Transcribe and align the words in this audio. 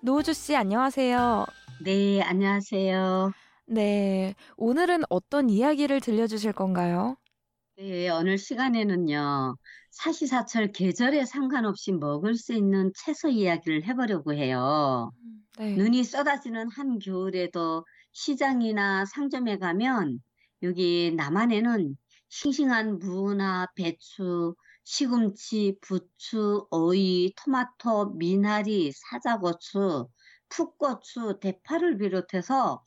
노우주 0.00 0.32
씨 0.32 0.54
안녕하세요. 0.54 1.46
네, 1.82 2.22
안녕하세요. 2.22 3.32
네, 3.66 4.34
오늘은 4.56 5.02
어떤 5.08 5.50
이야기를 5.50 6.00
들려주실 6.00 6.52
건가요? 6.52 7.16
네, 7.76 8.08
오늘 8.08 8.38
시간에는요, 8.38 9.56
사시사철 9.90 10.72
계절에 10.72 11.24
상관없이 11.24 11.92
먹을 11.92 12.34
수 12.34 12.54
있는 12.54 12.92
채소 12.96 13.28
이야기를 13.28 13.84
해보려고 13.84 14.32
해요. 14.34 15.10
네. 15.58 15.74
눈이 15.74 16.04
쏟아지는 16.04 16.68
한 16.70 16.98
겨울에도 16.98 17.84
시장이나 18.12 19.04
상점에 19.04 19.58
가면 19.58 20.18
여기 20.62 21.12
남한에는 21.16 21.96
싱싱한 22.30 22.98
무나 22.98 23.66
배추, 23.74 24.54
시금치, 24.90 25.78
부추, 25.82 26.66
오이, 26.70 27.32
토마토, 27.36 28.14
미나리, 28.16 28.90
사자고추, 28.92 30.08
풋고추, 30.48 31.38
대파를 31.40 31.98
비롯해서 31.98 32.82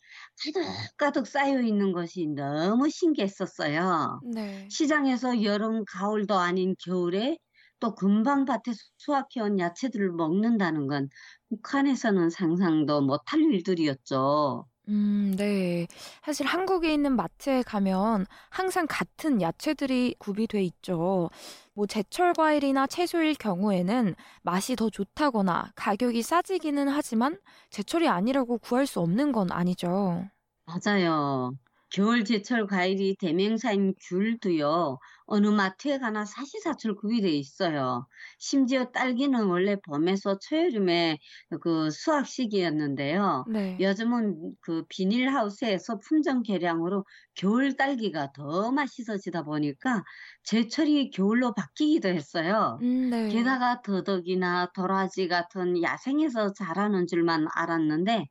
가득가득 0.64 1.28
쌓여 1.28 1.62
있는 1.62 1.92
것이 1.94 2.28
너무 2.28 2.90
신기했었어요. 2.90 4.24
네. 4.34 4.70
시장에서 4.70 5.44
여름, 5.44 5.84
가을도 5.86 6.36
아닌 6.36 6.76
겨울에 6.84 7.38
또 7.80 7.94
금방 7.96 8.46
밭에서 8.46 8.78
수확해온 8.98 9.60
야채들을 9.60 10.12
먹는다는 10.14 10.88
건 10.88 11.08
북한에서는 11.50 12.30
상상도 12.32 13.02
못할 13.02 13.42
일들이었죠. 13.42 14.66
음, 14.90 15.34
네. 15.38 15.88
사실 16.24 16.46
한국에 16.46 16.94
있는 16.94 17.16
마트에 17.16 17.62
가면 17.64 18.26
항상 18.50 18.86
같은 18.90 19.42
야채들이 19.42 20.16
구비돼 20.20 20.62
있죠. 20.64 21.30
뭐 21.74 21.86
제철 21.88 22.34
과일이나 22.34 22.88
채소일 22.88 23.36
경우에는 23.36 24.16
맛이 24.42 24.76
더 24.76 24.90
좋다거나 24.90 25.72
가격이 25.76 26.22
싸지기는 26.24 26.88
하지만 26.90 27.40
제철이 27.70 28.08
아니라고 28.08 28.58
구할 28.58 28.86
수 28.88 29.00
없는 29.00 29.32
건 29.32 29.52
아니죠. 29.52 30.26
맞아요. 30.66 31.52
겨울 31.90 32.24
제철 32.24 32.66
과일이 32.68 33.16
대명사인 33.20 33.94
귤도요, 34.00 34.98
어느 35.32 35.48
마트에 35.48 35.98
가나 36.00 36.26
사시사철 36.26 36.96
구비되어 36.96 37.30
있어요. 37.32 38.08
심지어 38.40 38.86
딸기는 38.92 39.46
원래 39.48 39.76
봄에서 39.88 40.38
초여름에 40.40 41.18
그 41.62 41.90
수확 41.92 42.28
시기였는데요. 42.28 43.46
네. 43.46 43.80
요즘은 43.80 44.56
그 44.62 44.84
비닐하우스에서 44.90 46.00
품종 46.00 46.44
개량으로 46.44 47.06
겨울 47.36 47.76
딸기가 47.76 48.32
더 48.34 48.72
맛있어지다 48.72 49.44
보니까 49.44 50.04
제철이 50.44 51.10
겨울로 51.12 51.54
바뀌기도 51.54 52.10
했어요. 52.10 52.82
음, 52.82 53.10
네. 53.10 53.22
게다가 53.28 53.82
더덕이나 53.82 54.72
도라지 54.76 55.28
같은 55.28 55.82
야생에서 55.82 56.54
자라는 56.54 57.08
줄만 57.08 57.48
알았는데 57.56 58.26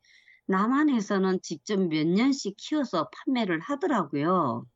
남한에서는 0.49 1.41
직접 1.43 1.79
몇 1.81 2.07
년씩 2.07 2.57
키워서 2.59 3.09
판매를 3.25 3.61
하더라고요. 3.61 4.67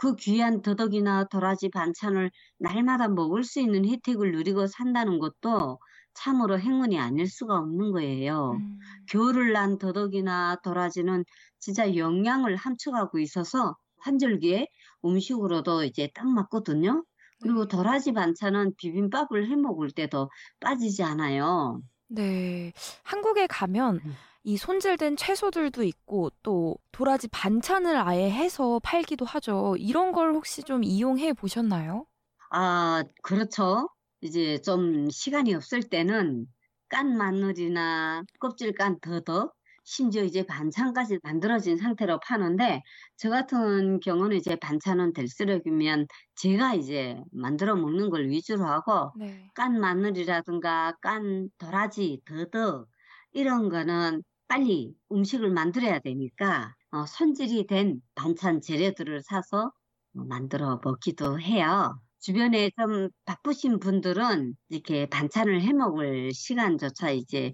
그 0.00 0.16
귀한 0.16 0.62
더덕이나 0.62 1.24
도라지 1.24 1.68
반찬을 1.68 2.30
날마다 2.58 3.08
먹을 3.08 3.44
수 3.44 3.60
있는 3.60 3.84
혜택을 3.86 4.32
누리고 4.32 4.66
산다는 4.66 5.18
것도 5.18 5.78
참으로 6.14 6.58
행운이 6.58 6.98
아닐 6.98 7.26
수가 7.28 7.58
없는 7.58 7.92
거예요. 7.92 8.52
음, 8.52 8.80
겨울을 9.10 9.52
난 9.52 9.76
더덕이나 9.76 10.56
도라지는 10.64 11.24
진짜 11.58 11.94
영양을 11.96 12.56
함축하고 12.56 13.18
있어서 13.18 13.76
환절기에 13.98 14.68
음식으로도 15.04 15.84
이제 15.84 16.08
딱 16.14 16.26
맞거든요. 16.26 17.04
그리고 17.42 17.66
네. 17.66 17.76
도라지 17.76 18.12
반찬은 18.12 18.76
비빔밥을 18.78 19.50
해 19.50 19.56
먹을 19.56 19.90
때도 19.90 20.30
빠지지 20.60 21.02
않아요. 21.02 21.82
네. 22.08 22.72
한국에 23.04 23.46
가면 23.46 24.00
음. 24.04 24.16
이 24.42 24.56
손질된 24.56 25.16
채소들도 25.16 25.82
있고 25.82 26.30
또 26.42 26.76
도라지 26.92 27.28
반찬을 27.28 27.96
아예 27.96 28.30
해서 28.30 28.80
팔기도 28.82 29.24
하죠. 29.26 29.76
이런 29.78 30.12
걸 30.12 30.32
혹시 30.34 30.62
좀 30.62 30.82
이용해 30.82 31.34
보셨나요? 31.34 32.06
아, 32.50 33.04
그렇죠. 33.22 33.88
이제 34.20 34.58
좀 34.60 35.08
시간이 35.10 35.54
없을 35.54 35.80
때는 35.82 36.46
깐 36.88 37.16
마늘이나 37.16 38.22
껍질 38.40 38.72
깐 38.74 38.98
더덕, 39.00 39.54
심지어 39.84 40.24
이제 40.24 40.42
반찬까지 40.44 41.18
만들어진 41.22 41.76
상태로 41.76 42.18
파는데, 42.26 42.82
저 43.16 43.30
같은 43.30 44.00
경우는 44.00 44.36
이제 44.36 44.56
반찬은 44.56 45.12
될수록이면 45.12 46.06
제가 46.36 46.74
이제 46.74 47.16
만들어 47.32 47.76
먹는 47.76 48.10
걸 48.10 48.28
위주로 48.28 48.66
하고, 48.66 49.12
네. 49.12 49.52
깐 49.54 49.78
마늘이라든가 49.80 50.94
깐 51.00 51.48
도라지, 51.58 52.20
더덕, 52.26 52.88
이런 53.32 53.68
거는 53.68 54.22
빨리 54.50 54.94
음식을 55.12 55.50
만들어야 55.52 56.00
되니까, 56.00 56.74
어, 56.90 57.06
손질이 57.06 57.66
된 57.68 58.02
반찬 58.16 58.60
재료들을 58.60 59.22
사서 59.22 59.66
어, 59.68 60.24
만들어 60.24 60.80
먹기도 60.84 61.40
해요. 61.40 62.00
주변에 62.20 62.70
좀 62.78 63.10
바쁘신 63.26 63.78
분들은 63.80 64.56
이렇게 64.68 65.06
반찬을 65.08 65.62
해 65.62 65.72
먹을 65.72 66.32
시간조차 66.34 67.10
이제 67.12 67.52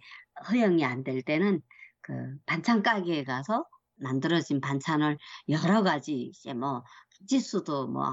허용이 0.49 0.85
안 0.85 1.05
될 1.05 1.23
때는 1.23 1.63
그 2.03 2.13
반찬 2.47 2.83
가게에 2.83 3.25
가서 3.25 3.67
만들어진 3.97 4.61
반찬을 4.63 5.19
여러 5.51 5.83
가지 5.85 6.15
이제 6.35 6.55
뭐 6.55 6.85
지수도 7.29 7.89
뭐 7.89 8.05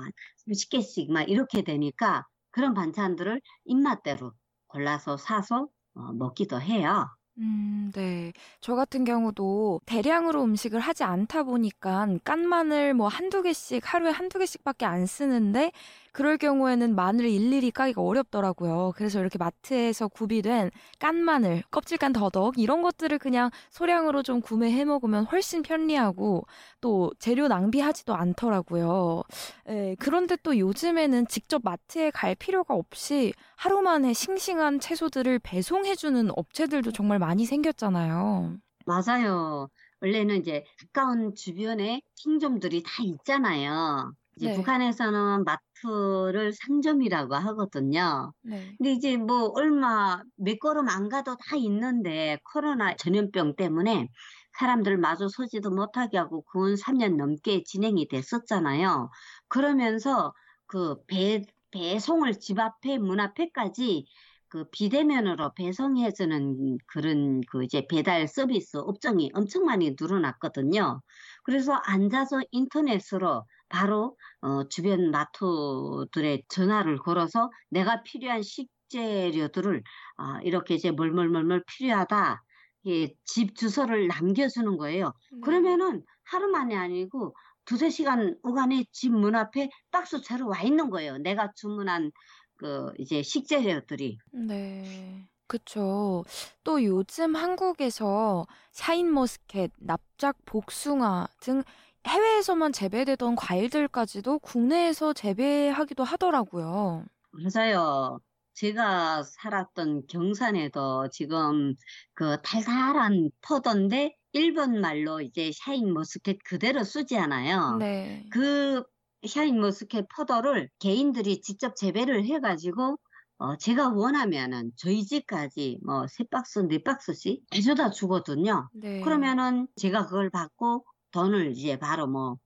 30개씩 0.45 1.11
막 1.11 1.29
이렇게 1.29 1.63
되니까 1.63 2.27
그런 2.51 2.73
반찬들을 2.75 3.41
입맛대로 3.65 4.33
골라서 4.67 5.17
사서 5.17 5.69
어, 5.95 6.13
먹기도 6.13 6.61
해요. 6.61 7.07
음, 7.39 7.91
네. 7.95 8.31
저 8.61 8.75
같은 8.75 9.03
경우도 9.05 9.81
대량으로 9.85 10.43
음식을 10.43 10.79
하지 10.79 11.03
않다 11.03 11.43
보니까 11.43 12.07
깐 12.23 12.47
마늘 12.47 12.93
뭐 12.93 13.07
한두 13.07 13.41
개씩, 13.41 13.81
하루에 13.91 14.11
한두 14.11 14.37
개씩밖에 14.37 14.85
안 14.85 15.05
쓰는데 15.07 15.71
그럴 16.13 16.37
경우에는 16.37 16.95
마늘을 16.95 17.29
일일이 17.29 17.71
까기가 17.71 18.01
어렵더라고요. 18.01 18.93
그래서 18.95 19.19
이렇게 19.19 19.37
마트에서 19.39 20.07
구비된 20.07 20.69
깐 20.99 21.15
마늘, 21.15 21.63
껍질 21.71 21.97
깐 21.97 22.13
더덕 22.13 22.59
이런 22.59 22.83
것들을 22.83 23.17
그냥 23.17 23.49
소량으로 23.71 24.21
좀 24.21 24.39
구매해 24.39 24.85
먹으면 24.85 25.25
훨씬 25.25 25.63
편리하고 25.63 26.45
또 26.81 27.11
재료 27.17 27.47
낭비하지도 27.47 28.13
않더라고요. 28.13 29.23
예, 29.69 29.95
그런데 29.99 30.37
또 30.43 30.57
요즘에는 30.57 31.27
직접 31.27 31.63
마트에 31.63 32.11
갈 32.11 32.35
필요가 32.35 32.75
없이 32.75 33.33
하루 33.55 33.81
만에 33.81 34.13
싱싱한 34.13 34.79
채소들을 34.79 35.39
배송해주는 35.39 36.29
업체들도 36.35 36.91
정말 36.91 37.17
많이 37.17 37.45
생겼잖아요. 37.45 38.57
맞아요. 38.85 39.69
원래는 40.01 40.41
이제 40.41 40.63
가까운 40.93 41.33
주변에 41.33 42.01
상점들이 42.15 42.83
다 42.83 43.01
있잖아요. 43.03 44.13
이제 44.35 44.49
네. 44.49 44.55
북한에서는 44.55 45.43
마트를 45.43 46.53
상점이라고 46.53 47.35
하거든요. 47.35 48.33
네. 48.41 48.73
근데 48.77 48.91
이제 48.91 49.17
뭐 49.17 49.51
얼마 49.55 50.21
몇 50.35 50.59
걸음 50.59 50.89
안 50.89 51.09
가도 51.09 51.35
다 51.37 51.55
있는데 51.57 52.39
코로나 52.51 52.95
전염병 52.95 53.55
때문에 53.55 54.09
사람들 54.57 54.97
마주 54.97 55.29
서지도 55.29 55.71
못하게 55.71 56.17
하고 56.17 56.43
근 56.43 56.75
3년 56.75 57.15
넘게 57.17 57.63
진행이 57.63 58.07
됐었잖아요. 58.07 59.09
그러면서 59.47 60.33
그 60.67 60.95
배, 61.07 61.43
배송을 61.71 62.39
집 62.39 62.59
앞에 62.59 62.97
문 62.97 63.19
앞에까지 63.19 64.05
그 64.53 64.65
비대면으로 64.69 65.53
배송해주는 65.55 66.77
그런 66.85 67.41
그 67.49 67.63
이제 67.63 67.87
배달 67.89 68.27
서비스 68.27 68.77
업종이 68.77 69.31
엄청 69.33 69.65
많이 69.65 69.95
늘어났거든요. 69.99 71.01
그래서 71.43 71.73
앉아서 71.73 72.41
인터넷으로 72.51 73.45
바로 73.73 74.15
어, 74.41 74.67
주변 74.69 75.09
마트들에 75.09 76.43
전화를 76.47 76.97
걸어서 76.99 77.49
내가 77.71 78.03
필요한 78.03 78.43
식재료들을 78.43 79.83
아, 80.17 80.39
이렇게 80.43 80.75
이제 80.75 80.91
뭘뭘뭘뭘 80.91 81.63
필요하다. 81.65 82.43
예, 82.85 83.07
집 83.25 83.55
주소를 83.55 84.07
남겨주는 84.07 84.77
거예요. 84.77 85.13
네. 85.31 85.39
그러면은 85.41 86.03
하루 86.23 86.49
만에 86.49 86.75
아니고 86.75 87.33
두세 87.65 87.89
시간 87.89 88.37
오간에 88.43 88.85
집 88.91 89.09
문 89.09 89.35
앞에 89.35 89.69
박스 89.91 90.21
채로 90.21 90.49
와 90.49 90.61
있는 90.61 90.89
거예요. 90.91 91.17
내가 91.17 91.51
주문한 91.55 92.11
그 92.57 92.91
이제 92.99 93.23
식재료들이. 93.23 94.17
네. 94.33 95.27
그쵸. 95.47 96.23
또 96.63 96.83
요즘 96.83 97.35
한국에서 97.35 98.45
샤인머스켓, 98.71 99.71
납작 99.77 100.37
복숭아 100.45 101.27
등 101.41 101.63
해외에서만 102.07 102.71
재배되던 102.73 103.35
과일들까지도 103.35 104.39
국내에서 104.39 105.13
재배하기도 105.13 106.03
하더라고요. 106.03 107.05
맞아요. 107.31 108.19
제가 108.55 109.23
살았던 109.23 110.03
경산에도 110.07 111.09
지금 111.11 111.73
그 112.13 112.37
달달한 112.43 113.31
포도인데 113.41 114.15
일본 114.33 114.79
말로 114.81 115.21
이제 115.21 115.51
샤인 115.53 115.93
머스켓 115.93 116.37
그대로 116.45 116.83
쓰지 116.83 117.17
않아요. 117.17 117.77
네. 117.79 118.25
그 118.31 118.83
샤인 119.27 119.59
머스켓 119.59 120.07
포도를 120.15 120.69
개인들이 120.79 121.41
직접 121.41 121.75
재배를 121.75 122.25
해가지고 122.25 122.97
어, 123.39 123.57
제가 123.57 123.89
원하면은 123.89 124.71
저희 124.77 125.03
집까지 125.05 125.79
뭐 125.85 126.05
세 126.07 126.23
박스, 126.29 126.59
네 126.59 126.83
박스씩 126.83 127.41
해줘다 127.55 127.89
주거든요. 127.89 128.69
네. 128.73 129.01
그러면은 129.01 129.67
제가 129.75 130.05
그걸 130.05 130.29
받고 130.29 130.85
돈을 131.13 131.51
이제 131.51 131.77
바로 131.79 132.07
뭐 132.07 132.37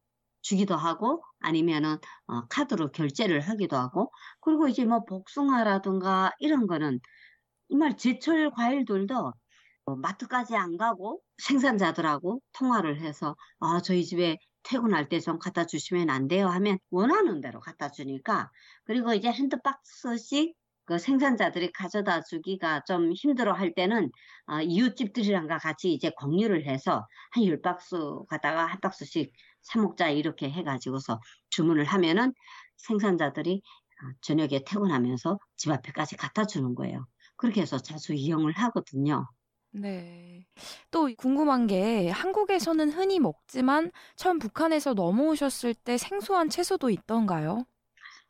주기도 0.42 0.76
하고 0.78 1.24
아니면은 1.42 1.98
어, 2.28 2.48
카드로 2.50 2.92
결제를 2.92 3.42
하기도 3.42 3.78
하고 3.78 4.12
그리고 4.42 4.68
이제 4.70 4.86
뭐 4.86 5.04
복숭아라든가 5.06 6.34
이런 6.40 6.68
거는 6.68 7.00
정말 7.70 7.98
제철 7.98 8.52
과일들도 8.52 9.34
뭐 9.86 9.96
마트까지 9.98 10.56
안 10.56 10.78
가고 10.78 11.22
생산자들하고 11.38 12.42
통화를 12.54 13.02
해서 13.02 13.36
아 13.60 13.82
저희 13.82 14.06
집에 14.06 14.38
퇴근할 14.64 15.10
때 15.10 15.20
좀 15.22 15.40
갖다 15.40 15.66
주시면 15.66 16.10
안 16.10 16.28
돼요 16.28 16.48
하면 16.48 16.78
원하는 16.90 17.42
대로 17.42 17.60
갖다 17.62 17.90
주니까 17.90 18.52
그리고 18.86 19.14
이제 19.14 19.30
한두 19.30 19.58
박스씩 19.64 20.56
그 20.88 20.98
생산자들이 21.00 21.72
가져다 21.74 22.24
주기가 22.24 22.82
좀 22.88 23.12
힘들어 23.14 23.54
할 23.54 23.74
때는 23.76 24.12
어, 24.48 24.62
이웃집들이랑가 24.62 25.60
같이 25.60 25.94
이제 25.94 26.12
공유를 26.20 26.66
해서 26.66 27.08
한 27.34 27.46
열 27.46 27.62
박스 27.62 27.96
가다가 28.30 28.66
한 28.68 28.80
박스씩 28.82 29.32
사 29.62 29.80
먹자 29.80 30.10
이렇게 30.10 30.50
해가지고서 30.50 31.20
주문을 31.50 31.86
하면은 31.86 32.34
생산자들이 32.78 33.62
어, 34.04 34.12
저녁에 34.22 34.64
퇴근하면서 34.66 35.40
집 35.58 35.72
앞에까지 35.72 36.18
갖다 36.18 36.46
주는 36.46 36.74
거예요. 36.76 37.06
그렇게 37.36 37.62
해서 37.62 37.78
자주 37.80 38.14
이용을 38.14 38.54
하거든요. 38.54 39.28
네. 39.72 40.48
또 40.92 41.10
궁금한 41.18 41.68
게 41.68 42.10
한국에서는 42.10 42.90
흔히 42.92 43.20
먹지만 43.20 43.92
처음 44.16 44.40
북한에서 44.40 44.94
넘어오셨을 44.94 45.76
때 45.76 45.98
생소한 45.98 46.50
채소도 46.50 46.90
있던가요? 46.90 47.66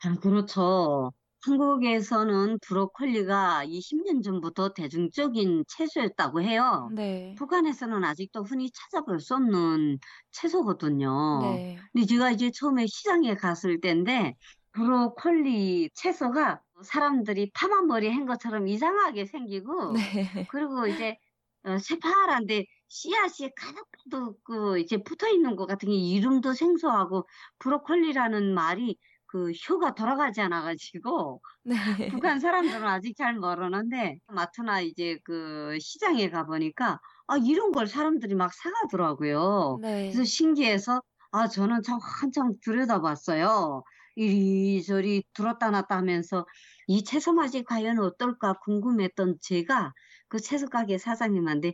아, 0.03 0.15
그렇죠. 0.19 1.11
한국에서는 1.41 2.59
브로콜리가 2.59 3.65
20년 3.65 4.23
전부터 4.23 4.73
대중적인 4.73 5.65
채소였다고 5.67 6.41
해요. 6.41 6.89
네. 6.93 7.35
북한에서는 7.37 8.03
아직도 8.03 8.43
흔히 8.43 8.71
찾아볼 8.71 9.19
수 9.19 9.35
없는 9.35 9.99
채소거든요. 10.31 11.41
네. 11.43 11.77
근데 11.93 12.05
제가 12.07 12.31
이제 12.31 12.51
처음에 12.51 12.87
시장에 12.87 13.35
갔을 13.35 13.79
때인데 13.79 14.35
브로콜리 14.73 15.89
채소가 15.93 16.61
사람들이 16.83 17.51
파만 17.53 17.87
머리 17.87 18.09
한 18.09 18.25
것처럼 18.25 18.67
이상하게 18.67 19.25
생기고 19.25 19.93
네. 19.93 20.47
그리고 20.49 20.85
이제 20.87 21.17
어, 21.63 21.77
새파란데 21.79 22.65
씨앗이 22.87 23.51
가득가득 23.55 24.43
그 24.43 24.79
이제 24.79 24.97
붙어 25.03 25.27
있는 25.27 25.55
것 25.55 25.65
같은 25.65 25.89
게 25.89 25.95
이름도 25.95 26.53
생소하고 26.53 27.27
브로콜리라는 27.59 28.53
말이 28.53 28.97
그 29.27 29.51
혀가 29.53 29.95
돌아가지 29.95 30.41
않아가지고 30.41 31.41
네. 31.63 31.75
북한 32.09 32.39
사람들은 32.39 32.85
아직 32.87 33.15
잘 33.17 33.35
모르는데 33.35 34.19
마트나 34.27 34.81
이제 34.81 35.17
그 35.25 35.77
시장에 35.79 36.29
가 36.29 36.45
보니까 36.45 36.99
아 37.27 37.37
이런 37.37 37.71
걸 37.71 37.87
사람들이 37.87 38.35
막 38.35 38.53
사가더라고요. 38.53 39.81
네. 39.81 40.11
그래서 40.11 40.23
신기해서 40.25 41.01
아 41.31 41.47
저는 41.47 41.83
참 41.83 41.99
한참 42.01 42.53
들여다봤어요. 42.63 43.83
이리저리 44.15 45.23
들었다 45.33 45.69
놨다 45.71 45.97
하면서 45.97 46.45
이 46.87 47.03
채소 47.03 47.33
맛이 47.33 47.63
과연 47.63 47.99
어떨까 47.99 48.53
궁금했던 48.63 49.37
제가 49.41 49.93
그 50.29 50.39
채소 50.39 50.67
가게 50.69 50.97
사장님한테 50.97 51.73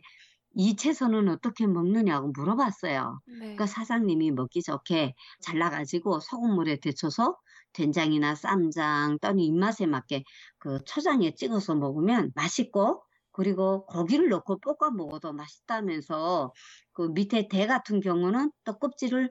이 0.54 0.76
채소는 0.76 1.28
어떻게 1.28 1.66
먹느냐고 1.66 2.28
물어봤어요. 2.36 3.20
네. 3.26 3.34
그러니까 3.38 3.66
사장님이 3.66 4.30
먹기 4.32 4.62
좋게 4.62 5.14
잘라가지고 5.40 6.20
소금물에 6.20 6.76
데쳐서 6.80 7.36
된장이나 7.72 8.34
쌈장 8.34 9.18
또는 9.20 9.38
입맛에 9.40 9.86
맞게 9.86 10.24
그 10.58 10.78
초장에 10.84 11.34
찍어서 11.34 11.74
먹으면 11.74 12.30
맛있고 12.34 13.02
그리고 13.32 13.84
고기를 13.86 14.28
넣고 14.28 14.60
볶아 14.60 14.90
먹어도 14.92 15.32
맛있다면서 15.32 16.52
그 16.92 17.08
밑에 17.08 17.48
대 17.48 17.66
같은 17.66 18.00
경우는 18.00 18.52
또 18.64 18.78
껍질을 18.78 19.30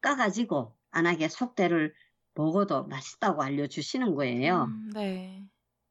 까가지고 0.00 0.76
안하게 0.90 1.28
속대를 1.28 1.94
먹어도 2.34 2.86
맛있다고 2.86 3.42
알려주시는 3.42 4.14
거예요. 4.16 4.64
음, 4.66 4.90
네. 4.94 5.48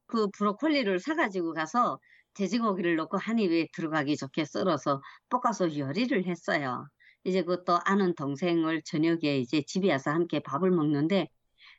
그 0.08 0.30
브로콜리를 0.38 1.00
사가지고 1.00 1.54
가서 1.54 2.00
돼지고기를 2.38 2.96
넣고 2.98 3.18
한 3.18 3.40
입에 3.40 3.68
들어가기 3.74 4.18
좋게 4.18 4.46
썰어서 4.46 5.02
볶아서 5.30 5.78
요리를 5.78 6.26
했어요. 6.28 6.88
이제 7.24 7.44
그것도 7.44 7.80
아는 7.86 8.16
동생을 8.16 8.82
저녁에 8.86 9.40
이제 9.40 9.64
집에 9.68 9.92
와서 9.92 10.12
함께 10.12 10.40
밥을 10.40 10.72
먹는데 10.72 11.28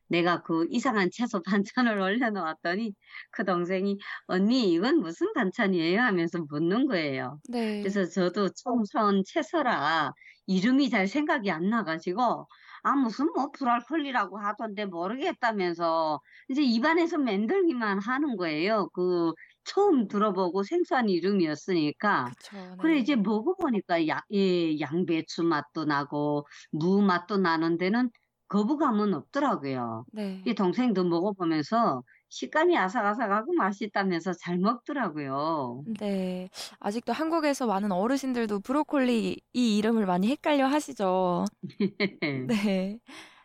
내가 0.08 0.42
그 0.42 0.66
이상한 0.70 1.10
채소 1.12 1.42
반찬을 1.42 1.98
올려놓았더니 2.02 2.94
그 3.30 3.44
동생이 3.44 3.98
언니 4.26 4.72
이건 4.72 4.98
무슨 5.00 5.32
반찬이에요? 5.34 6.00
하면서 6.00 6.38
묻는 6.50 6.86
거예요. 6.86 7.40
네. 7.48 7.80
그래서 7.82 8.04
저도 8.06 8.50
총선 8.54 9.22
채소라 9.26 10.12
이름이 10.46 10.90
잘 10.90 11.06
생각이 11.08 11.50
안 11.50 11.68
나가지고 11.68 12.46
아 12.82 12.94
무슨 12.96 13.26
뭐 13.34 13.50
브로콜리라고 13.50 14.38
하던데 14.38 14.86
모르겠다면서 14.86 16.20
이제 16.48 16.62
입안에서 16.62 17.18
만들기만 17.18 18.00
하는 18.00 18.36
거예요. 18.36 18.88
그 18.94 19.32
처음 19.68 20.08
들어보고 20.08 20.62
생소한 20.64 21.08
이름이었으니까. 21.08 22.30
그쵸. 22.30 22.76
그래 22.78 22.98
네. 22.98 23.00
이제 23.00 23.16
먹어보니까 23.16 24.08
야, 24.08 24.20
예, 24.32 24.78
양배추 24.80 25.44
맛도 25.44 25.84
나고 25.84 26.46
무 26.72 27.02
맛도 27.02 27.36
나는 27.38 27.78
데는 27.78 28.10
거부감은 28.48 29.14
없더라고요. 29.14 30.06
네. 30.12 30.44
이 30.44 30.54
동생도 30.54 31.04
먹어보면서 31.04 32.02
식감이 32.30 32.76
아삭아삭하고 32.78 33.52
맛있다면서 33.54 34.32
잘 34.34 34.58
먹더라고요. 34.58 35.84
네. 35.84 36.50
아직도 36.80 37.12
한국에서 37.12 37.66
많은 37.66 37.92
어르신들도 37.92 38.60
브로콜리 38.60 39.40
이 39.54 39.78
이름을 39.78 40.04
많이 40.06 40.28
헷갈려 40.28 40.66
하시죠. 40.66 41.50
네. 42.46 43.00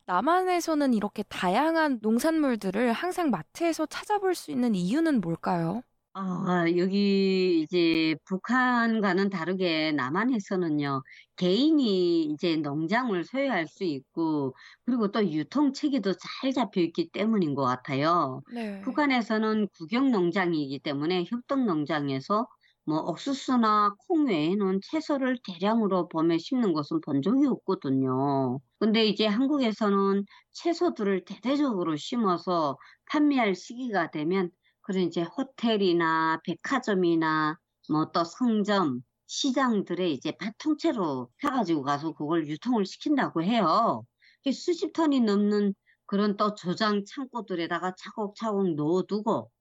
남한에서는 0.06 0.94
이렇게 0.94 1.24
다양한 1.24 2.00
농산물들을 2.01 2.94
항상 2.94 3.30
마트에서 3.32 3.86
찾아볼 3.88 4.36
수 4.36 4.51
있는 4.51 4.75
이유는 4.75 5.22
뭘까요? 5.22 5.84
아, 6.15 6.65
여기 6.77 7.62
이제 7.63 8.15
북한과는 8.25 9.32
다르게 9.32 9.91
남한에서는요, 9.93 11.01
개인이 11.38 12.25
이제 12.25 12.55
농장을 12.58 13.24
소유할 13.24 13.67
수 13.67 13.84
있고, 13.84 14.53
그리고 14.86 15.12
또 15.12 15.27
유통 15.32 15.74
체계도 15.74 16.13
잘 16.41 16.51
잡혀 16.53 16.82
있기 16.82 17.10
때문인 17.10 17.55
것 17.55 17.63
같아요. 17.63 18.41
네. 18.46 18.82
북한에서는 18.82 19.67
국영 19.75 20.12
농장이기 20.12 20.79
때문에 20.82 21.24
협동 21.27 21.65
농장에서 21.65 22.48
뭐 22.86 23.00
옥수수나 23.00 23.96
콩 24.08 24.27
외에는 24.27 24.82
채소를 24.91 25.38
대량으로 25.48 26.10
봄에 26.10 26.38
심는 26.38 26.74
것은 26.74 27.00
본 27.01 27.22
적이 27.24 27.48
없거든요. 27.48 28.60
근데 28.77 29.05
이제 29.05 29.25
한국에서는 29.25 30.25
채소들을 30.51 31.24
대대적으로 31.25 31.96
심어서 31.96 32.77
판매할 33.10 33.55
시기가 33.55 34.12
되면 34.12 34.51
그런 34.84 35.04
이제 35.04 35.24
호텔이나 35.24 36.40
백화점이나 36.46 37.58
뭐 37.92 38.12
또 38.13 38.24
상점, 38.24 39.02
시장들에 39.28 40.10
이제 40.12 40.32
밭 40.40 40.54
통째로 40.60 41.30
사가지고 41.42 41.84
가서 41.84 42.13
그걸 42.13 42.48
유통을 42.48 42.86
시킨다고 42.86 43.44
해요. 43.44 44.06
수십 44.54 44.94
톤이 44.94 45.22
넘는 45.22 45.74
그런 46.06 46.38
또 46.38 46.54
조장 46.56 47.04
창고들에다가 47.06 47.96
차곡차곡 47.98 48.75
넣어두고 48.75 49.52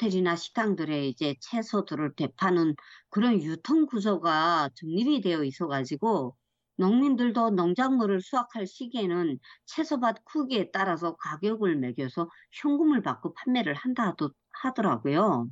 호텔이나 0.00 0.36
식당들에 0.36 1.08
이제 1.08 1.34
채소들을 1.40 2.14
대파는 2.16 2.74
그런 3.10 3.42
유통 3.42 3.86
구조가 3.86 4.70
정립이 4.74 5.20
되어 5.22 5.42
있어가지고 5.44 6.36
농민들도 6.78 7.50
농작물을 7.50 8.20
수확할 8.20 8.66
시기에는 8.66 9.38
채소밭 9.66 10.24
크기에 10.26 10.70
따라서 10.72 11.16
가격을 11.16 11.76
매겨서 11.76 12.28
현금을 12.52 13.02
받고 13.02 13.34
판매를 13.34 13.74
한다 13.74 14.14
하더라고요. 14.62 15.48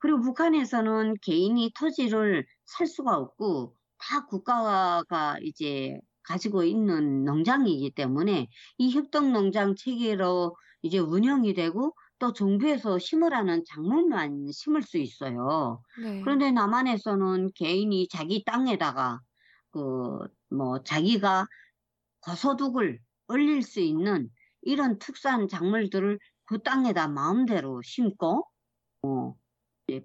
그리고 0.00 0.20
북한에서는 0.20 1.14
개인이 1.22 1.72
토지를 1.78 2.46
살 2.66 2.86
수가 2.86 3.16
없고 3.16 3.76
다 3.98 4.26
국가가 4.26 5.38
이제 5.42 5.98
가지고 6.22 6.62
있는 6.64 7.24
농장이기 7.24 7.92
때문에 7.92 8.48
이 8.78 8.90
협동 8.92 9.32
농장 9.32 9.74
체계로 9.76 10.56
이제 10.82 10.98
운영이 10.98 11.54
되고 11.54 11.94
또 12.18 12.32
정부에서 12.32 12.98
심으라는 12.98 13.64
작물만 13.66 14.46
심을 14.52 14.82
수 14.82 14.98
있어요. 14.98 15.82
네. 16.02 16.20
그런데 16.22 16.50
남한에서는 16.52 17.50
개인이 17.54 18.08
자기 18.08 18.44
땅에다가 18.44 19.20
그 19.72 20.28
뭐 20.50 20.82
자기가 20.82 21.46
거소득을 22.22 23.00
올릴 23.28 23.62
수 23.62 23.80
있는 23.80 24.30
이런 24.62 24.98
특수한 24.98 25.48
작물들을 25.48 26.18
그 26.48 26.62
땅에다 26.62 27.08
마음대로 27.08 27.82
심고 27.82 28.46
어, 29.04 29.34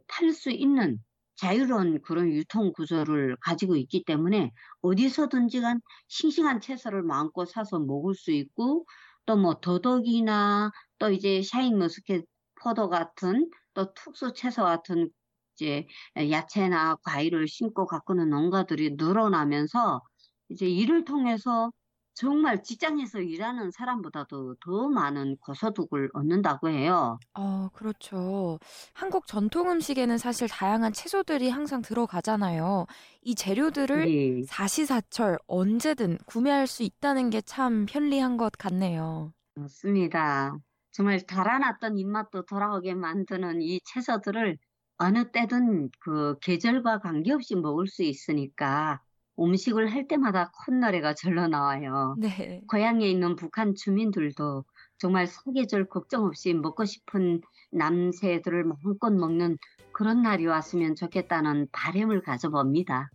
팔수 0.07 0.51
있는 0.51 0.99
자유로운 1.35 2.01
그런 2.01 2.29
유통 2.31 2.71
구조를 2.73 3.37
가지고 3.41 3.75
있기 3.75 4.03
때문에 4.05 4.51
어디서든지 4.81 5.61
간 5.61 5.81
싱싱한 6.09 6.61
채소를 6.61 7.03
마음껏 7.03 7.45
사서 7.45 7.79
먹을 7.79 8.15
수 8.15 8.31
있고 8.31 8.85
또 9.25 9.37
뭐 9.37 9.55
더덕이나 9.61 10.71
또 10.99 11.09
이제 11.11 11.41
샤인머스켓 11.41 12.25
포도 12.61 12.89
같은 12.89 13.49
또 13.73 13.93
특수 13.93 14.33
채소 14.33 14.63
같은 14.63 15.09
이제 15.55 15.87
야채나 16.17 16.97
과일을 17.03 17.47
심고 17.47 17.85
가꾸는 17.87 18.29
농가들이 18.29 18.95
늘어나면서 18.97 20.01
이제 20.49 20.67
이를 20.67 21.05
통해서 21.05 21.71
정말 22.15 22.63
직장에서 22.63 23.19
일하는 23.21 23.69
사람보다도 23.71 24.55
더 24.61 24.89
많은 24.89 25.37
고소득을 25.37 26.09
얻는다고 26.13 26.69
해요. 26.69 27.19
어, 27.35 27.69
그렇죠. 27.73 28.59
한국 28.93 29.25
전통 29.27 29.69
음식에는 29.71 30.17
사실 30.17 30.47
다양한 30.47 30.93
채소들이 30.93 31.49
항상 31.49 31.81
들어가잖아요. 31.81 32.85
이 33.21 33.33
재료들을 33.35 34.11
네, 34.11 34.43
사시사철 34.43 35.39
언제든 35.47 36.19
구매할 36.25 36.67
수 36.67 36.83
있다는 36.83 37.29
게 37.29 37.41
참 37.41 37.85
편리한 37.87 38.37
것 38.37 38.51
같네요. 38.57 39.33
맞습니다. 39.55 40.57
정말 40.91 41.19
달아났던 41.25 41.97
입맛도 41.97 42.45
돌아오게 42.45 42.95
만드는 42.95 43.61
이 43.61 43.79
채소들을 43.85 44.57
어느 44.97 45.31
때든 45.31 45.89
그 45.99 46.37
계절과 46.39 46.99
관계없이 46.99 47.55
먹을 47.55 47.87
수 47.87 48.03
있으니까 48.03 49.01
음식을 49.39 49.91
할 49.91 50.07
때마다 50.07 50.51
콧노래가 50.65 51.13
절로 51.15 51.47
나와요. 51.47 52.15
네. 52.17 52.61
고향에 52.67 53.07
있는 53.07 53.35
북한 53.35 53.75
주민들도 53.75 54.63
정말 54.97 55.27
사계절 55.27 55.89
걱정 55.89 56.25
없이 56.25 56.53
먹고 56.53 56.85
싶은 56.85 57.41
남새들을 57.71 58.63
마음껏 58.63 59.09
먹는 59.11 59.57
그런 59.91 60.21
날이 60.21 60.45
왔으면 60.45 60.95
좋겠다는 60.95 61.67
바람을 61.71 62.21
가져봅니다. 62.21 63.09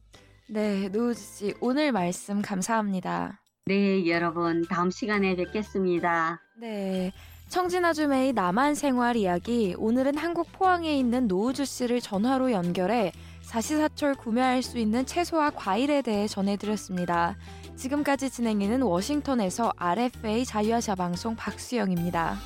네, 0.49 0.89
노우지 0.89 1.21
씨, 1.21 1.55
오늘 1.61 1.93
말씀 1.93 2.41
감사합니다. 2.41 3.41
네, 3.67 4.09
여러분, 4.09 4.65
다음 4.69 4.91
시간에 4.91 5.37
뵙겠습니다. 5.37 6.41
네. 6.59 7.13
청진아주매의 7.49 8.33
남한 8.35 8.75
생활 8.75 9.17
이야기. 9.17 9.75
오늘은 9.79 10.17
한국 10.17 10.53
포항에 10.53 10.99
있는 10.99 11.29
노우주 11.29 11.65
씨를 11.65 12.01
전화로 12.01 12.53
연결해 12.53 13.13
사시사철 13.49 14.15
구매할 14.15 14.61
수 14.63 14.77
있는 14.77 15.07
채소와 15.07 15.49
과일에 15.57 16.03
대해 16.03 16.29
전해드렸습니다. 16.29 17.35
지금까지 17.77 18.29
진행해는 18.29 18.83
워싱턴에서 18.83 19.73
RFA 19.79 20.45
자유아시아 20.45 20.95
방송 20.95 21.35
박수영입니다. 21.35 22.37